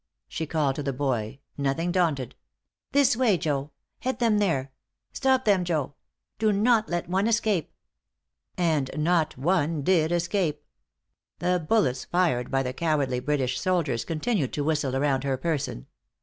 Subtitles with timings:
[0.27, 2.33] she called to the boy, nothing daunted;
[2.91, 3.69] "this way, Joe!
[3.99, 4.71] Head them there!
[5.13, 5.93] Stop them, Joe!
[6.39, 7.71] Do not let one escape!"
[8.57, 10.65] And not one did escape!
[11.37, 15.85] The bullets fired by the cowardly British soldiers continued to whistle around her person.